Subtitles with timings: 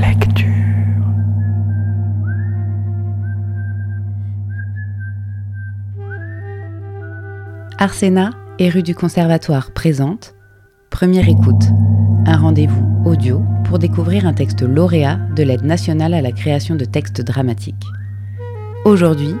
[0.00, 0.46] Lecture.
[7.78, 10.34] Arsena et rue du Conservatoire présente
[10.90, 11.64] Première écoute,
[12.26, 16.84] un rendez-vous audio pour découvrir un texte lauréat de l'aide nationale à la création de
[16.84, 17.74] textes dramatiques.
[18.84, 19.34] Aujourd'hui,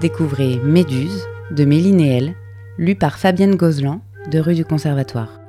[0.00, 2.34] découvrez Méduse de Méline Néel,
[2.78, 4.00] lu par Fabienne Gozlan
[4.30, 5.43] de rue du Conservatoire.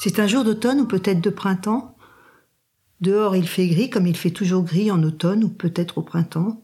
[0.00, 1.96] C'est un jour d'automne ou peut-être de printemps?
[3.00, 6.62] Dehors il fait gris comme il fait toujours gris en automne ou peut-être au printemps.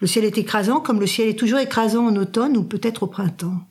[0.00, 3.06] Le ciel est écrasant comme le ciel est toujours écrasant en automne ou peut-être au
[3.06, 3.66] printemps.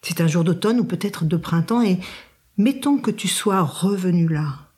[0.00, 1.98] C'est un jour d'automne ou peut-être de printemps et
[2.56, 4.70] mettons que tu sois revenu là,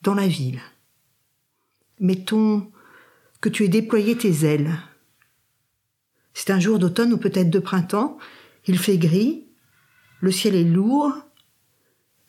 [0.00, 0.60] dans la ville.
[2.00, 2.70] Mettons
[3.42, 4.72] que tu aies déployé tes ailes.
[6.32, 8.16] C'est un jour d'automne ou peut-être de printemps,
[8.66, 9.43] il fait gris,
[10.24, 11.12] le ciel est lourd,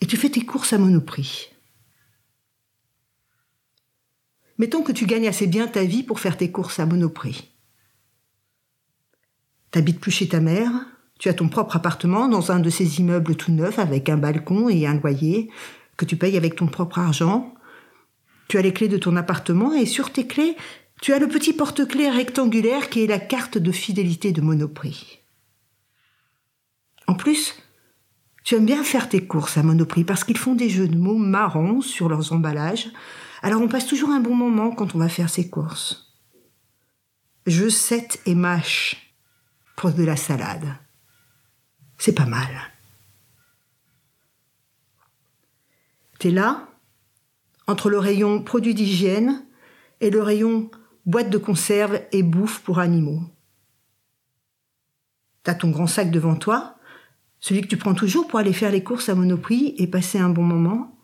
[0.02, 1.50] et tu fais tes courses à monoprix.
[4.58, 7.50] Mettons que tu gagnes assez bien ta vie pour faire tes courses à Monoprix.
[9.72, 10.72] T'habites plus chez ta mère,
[11.20, 14.70] tu as ton propre appartement dans un de ces immeubles tout neufs avec un balcon
[14.70, 15.50] et un loyer
[15.98, 17.54] que tu payes avec ton propre argent.
[18.48, 20.56] Tu as les clés de ton appartement et sur tes clés,
[21.02, 25.20] tu as le petit porte-clés rectangulaire qui est la carte de fidélité de Monoprix.
[27.08, 27.56] En plus,
[28.46, 31.18] tu aimes bien faire tes courses à Monoprix parce qu'ils font des jeux de mots
[31.18, 32.88] marrants sur leurs emballages
[33.42, 36.16] alors on passe toujours un bon moment quand on va faire ses courses.
[37.46, 39.14] Je 7 et mâche
[39.76, 40.78] pour de la salade.
[41.98, 42.50] C'est pas mal.
[46.18, 46.68] T'es là,
[47.68, 49.46] entre le rayon produits d'hygiène
[50.02, 50.72] et le rayon
[51.06, 53.22] boîte de conserve et bouffe pour animaux.
[55.44, 56.75] T'as ton grand sac devant toi,
[57.40, 60.30] celui que tu prends toujours pour aller faire les courses à Monoprix et passer un
[60.30, 60.96] bon moment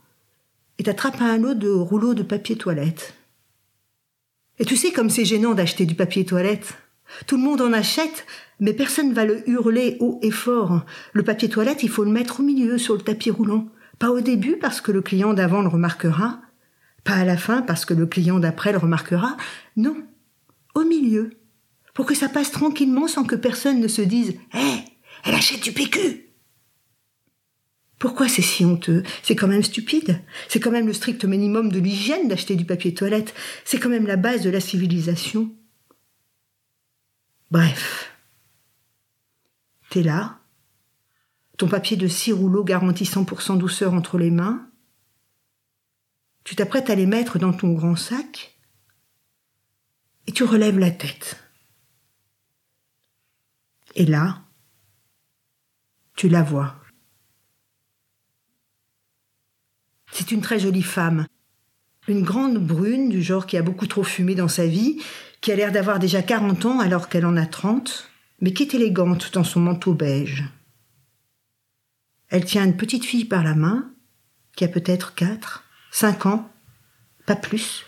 [0.82, 3.14] et t'attrapes un lot de rouleaux de papier toilette.
[4.58, 6.74] Et tu sais comme c'est gênant d'acheter du papier toilette.
[7.28, 8.26] Tout le monde en achète,
[8.60, 10.84] mais personne va le hurler haut et fort.
[11.14, 13.68] Le papier toilette, il faut le mettre au milieu sur le tapis roulant.
[14.00, 16.42] Pas au début parce que le client d'avant le remarquera,
[17.04, 19.38] pas à la fin parce que le client d'après le remarquera.
[19.78, 19.98] Non,
[20.74, 21.32] au milieu.
[21.94, 24.86] Pour que ça passe tranquillement sans que personne ne se dise Hé,
[25.26, 26.31] elle achète du PQ
[28.02, 29.04] pourquoi c'est si honteux?
[29.22, 30.24] C'est quand même stupide.
[30.50, 33.36] C'est quand même le strict minimum de l'hygiène d'acheter du papier toilette.
[33.64, 35.56] C'est quand même la base de la civilisation.
[37.52, 38.12] Bref.
[39.92, 40.40] T'es là.
[41.60, 44.68] Ton papier de six rouleaux garantit 100% douceur entre les mains.
[46.44, 48.58] Tu t'apprêtes à les mettre dans ton grand sac.
[50.26, 51.38] Et tu relèves la tête.
[53.94, 54.42] Et là,
[56.16, 56.81] tu la vois.
[60.12, 61.26] C'est une très jolie femme.
[62.08, 65.02] Une grande brune, du genre qui a beaucoup trop fumé dans sa vie,
[65.40, 68.10] qui a l'air d'avoir déjà 40 ans alors qu'elle en a 30,
[68.42, 70.44] mais qui est élégante dans son manteau beige.
[72.30, 73.92] Elle tient une petite fille par la main,
[74.56, 76.52] qui a peut-être 4, 5 ans,
[77.26, 77.86] pas plus,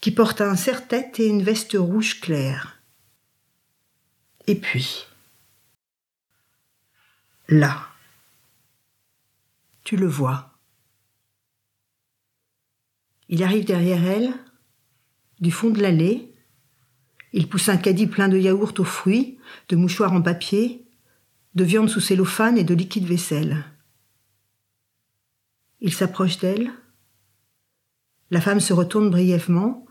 [0.00, 2.80] qui porte un serre-tête et une veste rouge claire.
[4.46, 5.06] Et puis,
[7.48, 7.88] là,
[9.84, 10.47] tu le vois.
[13.28, 14.32] Il arrive derrière elle,
[15.40, 16.34] du fond de l'allée.
[17.32, 20.86] Il pousse un caddie plein de yaourts aux fruits, de mouchoirs en papier,
[21.54, 23.64] de viande sous cellophane et de liquide vaisselle.
[25.80, 26.70] Il s'approche d'elle.
[28.30, 29.86] La femme se retourne brièvement.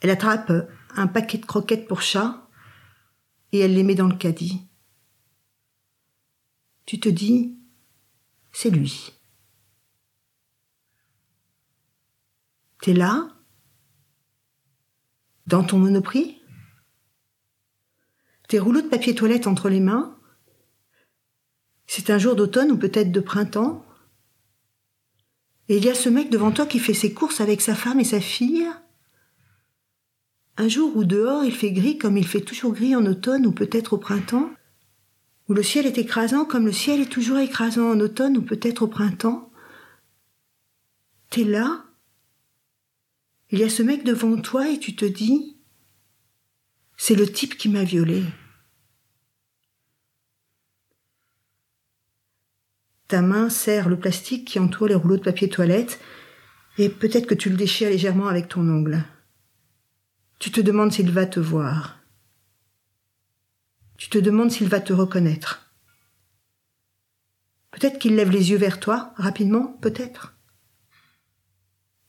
[0.00, 0.52] Elle attrape
[0.96, 2.48] un paquet de croquettes pour chat
[3.52, 4.62] et elle les met dans le caddie.
[6.86, 7.56] Tu te dis,
[8.52, 9.12] c'est lui.
[12.80, 13.28] T'es là?
[15.46, 16.40] Dans ton monoprix?
[18.48, 20.16] Tes rouleaux de papier toilette entre les mains?
[21.86, 23.84] C'est un jour d'automne ou peut-être de printemps?
[25.68, 28.00] Et il y a ce mec devant toi qui fait ses courses avec sa femme
[28.00, 28.66] et sa fille?
[30.56, 33.52] Un jour où dehors il fait gris comme il fait toujours gris en automne ou
[33.52, 34.50] peut-être au printemps?
[35.48, 38.82] Où le ciel est écrasant comme le ciel est toujours écrasant en automne ou peut-être
[38.82, 39.52] au printemps?
[41.28, 41.84] T'es là?
[43.50, 45.56] Il y a ce mec devant toi et tu te dis,
[46.96, 48.24] c'est le type qui m'a violé.
[53.08, 56.00] Ta main serre le plastique qui entoure les rouleaux de papier toilette
[56.78, 59.04] et peut-être que tu le déchires légèrement avec ton ongle.
[60.38, 61.98] Tu te demandes s'il va te voir.
[63.96, 65.72] Tu te demandes s'il va te reconnaître.
[67.72, 70.36] Peut-être qu'il lève les yeux vers toi, rapidement, peut-être.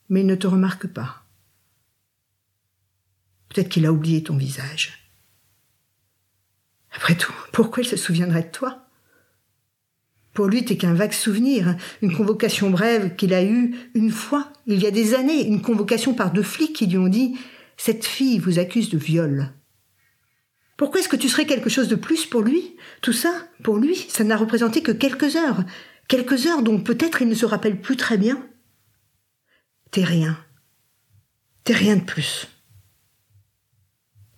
[0.08, 1.21] Mais il ne te remarque pas.
[3.52, 4.98] Peut-être qu'il a oublié ton visage.
[6.94, 8.86] Après tout, pourquoi il se souviendrait de toi?
[10.32, 14.82] Pour lui, t'es qu'un vague souvenir, une convocation brève qu'il a eue une fois, il
[14.82, 17.36] y a des années, une convocation par deux flics qui lui ont dit
[17.76, 19.52] Cette fille vous accuse de viol.
[20.78, 22.76] Pourquoi est-ce que tu serais quelque chose de plus pour lui?
[23.02, 23.32] Tout ça,
[23.62, 25.64] pour lui, ça n'a représenté que quelques heures.
[26.08, 28.42] Quelques heures dont peut-être il ne se rappelle plus très bien.
[29.90, 30.38] T'es rien.
[31.64, 32.48] T'es rien de plus.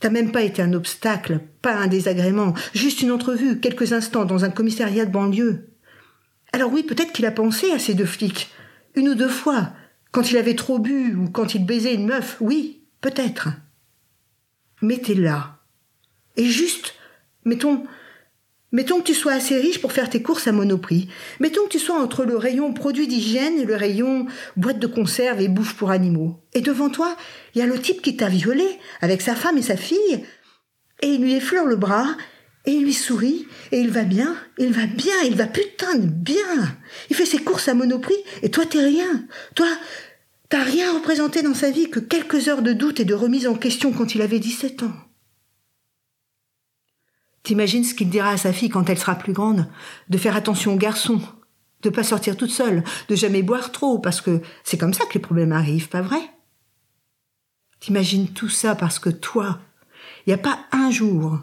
[0.04, 4.44] T'as même pas été un obstacle, pas un désagrément, juste une entrevue, quelques instants dans
[4.44, 5.70] un commissariat de banlieue.
[6.52, 8.50] Alors oui, peut-être qu'il a pensé à ces deux flics,
[8.96, 9.70] une ou deux fois,
[10.12, 13.48] quand il avait trop bu ou quand il baisait une meuf, oui, peut-être.
[14.82, 15.56] Mais t'es là,
[16.36, 16.92] et juste,
[17.46, 17.84] mettons,
[18.74, 21.08] mettons que tu sois assez riche pour faire tes courses à Monoprix.
[21.38, 24.26] Mettons que tu sois entre le rayon produits d'hygiène et le rayon
[24.56, 26.40] boîte de conserve et bouffe pour animaux.
[26.52, 27.16] Et devant toi,
[27.54, 28.66] il y a le type qui t'a violé
[29.00, 30.24] avec sa femme et sa fille.
[31.02, 32.16] Et il lui effleure le bras
[32.66, 36.06] et il lui sourit, et il va bien, il va bien, il va putain de
[36.06, 36.34] bien.
[37.10, 39.24] Il fait ses courses à Monoprix, et toi t'es rien.
[39.54, 39.68] Toi,
[40.48, 43.54] t'as rien représenté dans sa vie que quelques heures de doute et de remise en
[43.54, 45.03] question quand il avait 17 ans.
[47.44, 49.68] T'imagines ce qu'il dira à sa fille quand elle sera plus grande?
[50.08, 51.20] De faire attention aux garçons,
[51.82, 55.14] de pas sortir toute seule, de jamais boire trop, parce que c'est comme ça que
[55.14, 56.20] les problèmes arrivent, pas vrai?
[57.80, 59.60] T'imagines tout ça parce que toi,
[60.26, 61.38] il n'y a pas un jour,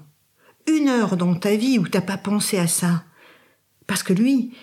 [0.68, 3.04] une heure dans ta vie où t'as pas pensé à ça.
[3.86, 4.56] Parce que lui,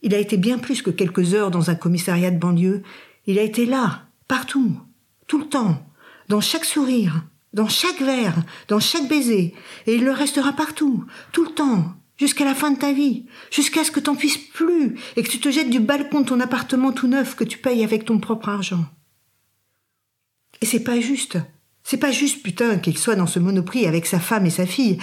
[0.00, 2.82] il a été bien plus que quelques heures dans un commissariat de banlieue.
[3.26, 4.80] Il a été là, partout,
[5.26, 5.86] tout le temps,
[6.28, 8.36] dans chaque sourire, dans chaque verre,
[8.68, 9.54] dans chaque baiser,
[9.86, 13.84] et il le restera partout, tout le temps, jusqu'à la fin de ta vie, jusqu'à
[13.84, 16.92] ce que t'en puisses plus et que tu te jettes du balcon de ton appartement
[16.92, 18.84] tout neuf que tu payes avec ton propre argent.
[20.60, 21.38] Et c'est pas juste.
[21.84, 24.98] C'est pas juste, putain, qu'il soit dans ce monoprix avec sa femme et sa fille.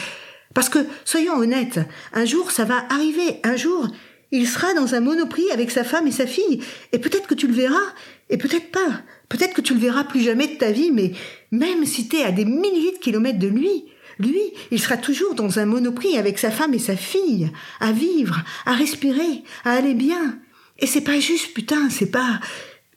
[0.54, 1.80] Parce que, soyons honnêtes,
[2.14, 3.88] un jour ça va arriver, un jour
[4.32, 6.62] il sera dans un monoprix avec sa femme et sa fille,
[6.92, 7.94] et peut-être que tu le verras,
[8.30, 9.04] et peut-être pas.
[9.30, 11.14] Peut-être que tu le verras plus jamais de ta vie, mais
[11.52, 13.86] même si t'es à des milliers de kilomètres de lui,
[14.20, 14.42] lui,
[14.72, 18.74] il sera toujours dans un monoprix avec sa femme et sa fille, à vivre, à
[18.74, 20.40] respirer, à aller bien.
[20.80, 22.40] Et c'est pas juste, putain, c'est pas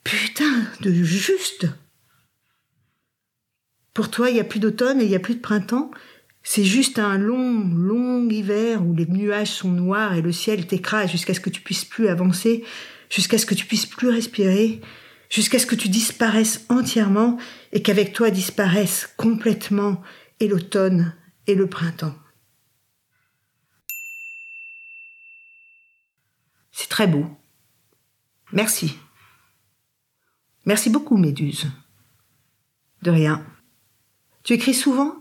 [0.03, 1.67] putain de juste.
[3.93, 5.91] Pour toi, il y a plus d'automne et il y a plus de printemps.
[6.51, 11.11] C'est juste un long, long hiver où les nuages sont noirs et le ciel t'écrase
[11.11, 12.65] jusqu'à ce que tu puisses plus avancer,
[13.07, 14.81] jusqu'à ce que tu puisses plus respirer,
[15.29, 17.37] jusqu'à ce que tu disparaisses entièrement
[17.71, 20.01] et qu'avec toi disparaissent complètement
[20.39, 21.13] et l'automne
[21.45, 22.15] et le printemps.
[26.71, 27.27] C'est très beau.
[28.53, 28.97] Merci.
[30.65, 31.67] Merci beaucoup, Méduse.
[33.03, 33.45] De rien.
[34.41, 35.18] Tu écris souvent?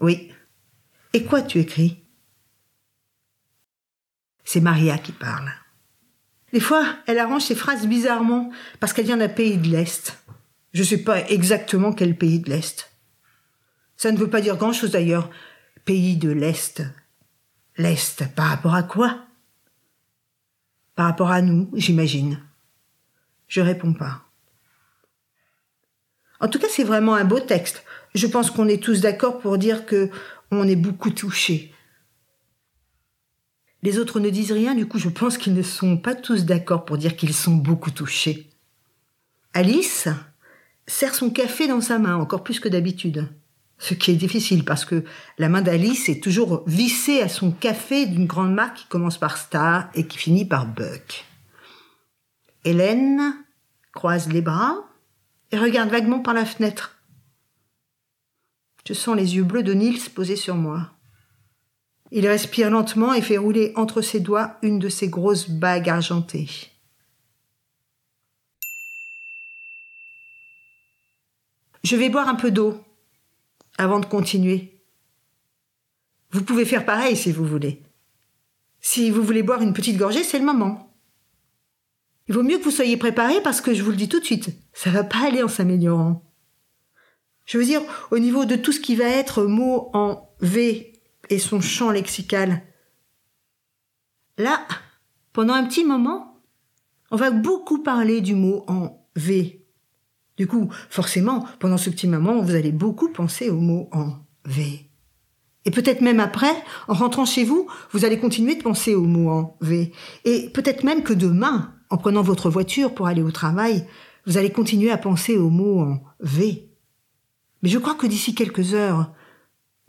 [0.00, 0.32] Oui.
[1.12, 2.02] Et quoi tu écris?
[4.44, 5.50] C'est Maria qui parle.
[6.52, 8.50] Des fois, elle arrange ses phrases bizarrement
[8.80, 10.16] parce qu'elle vient d'un pays de l'Est.
[10.72, 12.90] Je ne sais pas exactement quel pays de l'Est.
[13.96, 15.30] Ça ne veut pas dire grand-chose d'ailleurs.
[15.84, 16.82] Pays de l'Est.
[17.76, 19.26] L'Est, par rapport à quoi?
[20.94, 22.42] Par rapport à nous, j'imagine.
[23.48, 24.22] Je réponds pas.
[26.40, 27.84] En tout cas, c'est vraiment un beau texte.
[28.16, 30.08] Je pense qu'on est tous d'accord pour dire que
[30.50, 31.74] on est beaucoup touchés.
[33.82, 36.86] Les autres ne disent rien, du coup je pense qu'ils ne sont pas tous d'accord
[36.86, 38.48] pour dire qu'ils sont beaucoup touchés.
[39.52, 40.08] Alice
[40.86, 43.28] sert son café dans sa main, encore plus que d'habitude.
[43.78, 45.04] Ce qui est difficile parce que
[45.36, 49.36] la main d'Alice est toujours vissée à son café d'une grande marque qui commence par
[49.36, 51.26] Star et qui finit par Buck.
[52.64, 53.34] Hélène
[53.92, 54.88] croise les bras
[55.52, 56.95] et regarde vaguement par la fenêtre.
[58.86, 60.92] Je sens les yeux bleus de Nils posés sur moi.
[62.12, 66.48] Il respire lentement et fait rouler entre ses doigts une de ses grosses bagues argentées.
[71.82, 72.80] Je vais boire un peu d'eau
[73.76, 74.80] avant de continuer.
[76.30, 77.82] Vous pouvez faire pareil si vous voulez.
[78.80, 80.96] Si vous voulez boire une petite gorgée, c'est le moment.
[82.28, 84.24] Il vaut mieux que vous soyez préparé parce que je vous le dis tout de
[84.24, 86.22] suite, ça va pas aller en s'améliorant.
[87.46, 90.92] Je veux dire, au niveau de tout ce qui va être mot en V
[91.30, 92.62] et son champ lexical.
[94.36, 94.66] Là,
[95.32, 96.42] pendant un petit moment,
[97.10, 99.64] on va beaucoup parler du mot en V.
[100.36, 104.12] Du coup, forcément, pendant ce petit moment, vous allez beaucoup penser au mot en
[104.44, 104.90] V.
[105.64, 106.54] Et peut-être même après,
[106.88, 109.92] en rentrant chez vous, vous allez continuer de penser au mot en V.
[110.24, 113.86] Et peut-être même que demain, en prenant votre voiture pour aller au travail,
[114.26, 116.68] vous allez continuer à penser au mot en V.
[117.62, 119.12] Mais je crois que d'ici quelques heures,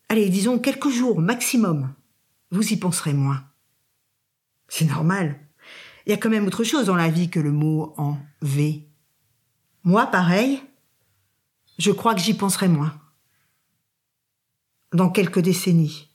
[0.09, 1.93] allez, disons quelques jours maximum,
[2.51, 3.43] vous y penserez moins.
[4.67, 5.39] C'est normal.
[6.05, 8.87] Il y a quand même autre chose dans la vie que le mot en V.
[9.83, 10.61] Moi, pareil,
[11.77, 12.99] je crois que j'y penserai moins
[14.93, 16.09] dans quelques décennies.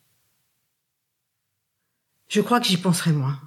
[2.29, 3.39] Je crois que j'y penserai moins.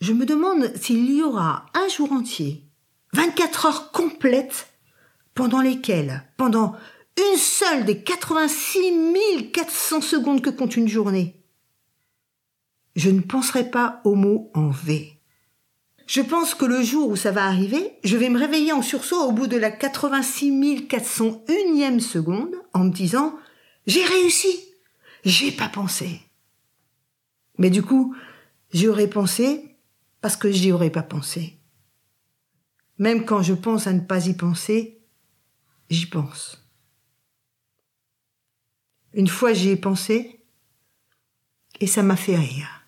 [0.00, 2.68] Je me demande s'il y aura un jour entier,
[3.12, 4.69] 24 heures complètes,
[5.40, 6.76] pendant lesquelles, pendant
[7.16, 11.34] une seule des 86 400 secondes que compte une journée,
[12.94, 15.18] je ne penserai pas au mot en V.
[16.06, 19.22] Je pense que le jour où ça va arriver, je vais me réveiller en sursaut
[19.22, 23.34] au bout de la 86 401e seconde en me disant
[23.86, 24.60] J'ai réussi
[25.24, 26.20] J'ai pas pensé.
[27.56, 28.14] Mais du coup,
[28.74, 29.78] j'y aurais pensé
[30.20, 31.58] parce que j'y aurais pas pensé.
[32.98, 34.99] Même quand je pense à ne pas y penser,
[35.90, 36.64] j'y pense.
[39.12, 40.44] Une fois j'y ai pensé
[41.80, 42.79] et ça m'a fait rire.